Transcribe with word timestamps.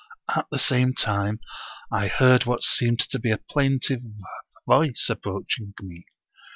At 0.35 0.47
the 0.49 0.57
same 0.57 0.95
time 0.95 1.41
I 1.91 2.07
heard 2.07 2.47
what 2.47 2.63
seemed 2.63 3.01
to 3.01 3.19
be 3.19 3.29
a 3.31 3.37
plaintive 3.37 4.01
voice 4.67 5.05
approaching 5.11 5.75
me. 5.79 6.07